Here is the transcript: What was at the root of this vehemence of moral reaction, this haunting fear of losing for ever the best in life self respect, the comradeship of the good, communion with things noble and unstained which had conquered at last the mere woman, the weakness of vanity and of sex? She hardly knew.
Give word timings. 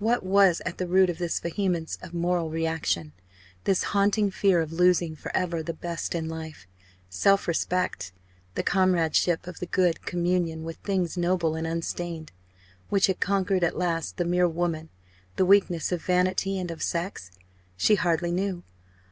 What 0.00 0.24
was 0.26 0.60
at 0.66 0.78
the 0.78 0.88
root 0.88 1.08
of 1.08 1.18
this 1.18 1.38
vehemence 1.38 1.98
of 2.02 2.12
moral 2.12 2.50
reaction, 2.50 3.12
this 3.62 3.84
haunting 3.94 4.28
fear 4.28 4.60
of 4.60 4.72
losing 4.72 5.14
for 5.14 5.30
ever 5.36 5.62
the 5.62 5.72
best 5.72 6.16
in 6.16 6.28
life 6.28 6.66
self 7.08 7.46
respect, 7.46 8.10
the 8.56 8.64
comradeship 8.64 9.46
of 9.46 9.60
the 9.60 9.66
good, 9.66 10.04
communion 10.04 10.64
with 10.64 10.78
things 10.78 11.16
noble 11.16 11.54
and 11.54 11.64
unstained 11.68 12.32
which 12.88 13.06
had 13.06 13.20
conquered 13.20 13.62
at 13.62 13.78
last 13.78 14.16
the 14.16 14.24
mere 14.24 14.48
woman, 14.48 14.88
the 15.36 15.46
weakness 15.46 15.92
of 15.92 16.02
vanity 16.02 16.58
and 16.58 16.72
of 16.72 16.82
sex? 16.82 17.30
She 17.76 17.94
hardly 17.94 18.32
knew. 18.32 18.64